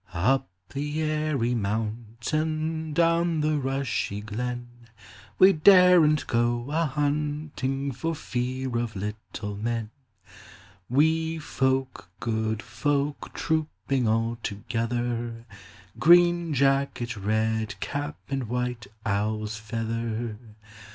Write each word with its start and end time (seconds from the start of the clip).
Up 0.15 0.49
the 0.73 0.99
airy 1.03 1.53
mountain, 1.53 2.91
Down 2.91 3.41
the 3.41 3.59
rushy 3.59 4.19
glen, 4.21 4.67
We 5.37 5.53
daren't 5.53 6.25
go 6.25 6.65
a 6.71 6.85
hunting 6.85 7.91
For 7.91 8.15
fear 8.15 8.79
of 8.79 8.95
little 8.95 9.55
men; 9.57 9.91
Wee 10.89 11.37
folk, 11.37 12.09
good 12.19 12.63
folk, 12.63 13.31
Trooping 13.35 14.07
all 14.07 14.39
together; 14.41 15.45
Green 15.99 16.55
jacket, 16.55 17.15
red 17.15 17.79
cap, 17.79 18.17
And 18.27 18.45
white 18.49 18.87
owl's 19.05 19.57
feather 19.57 20.35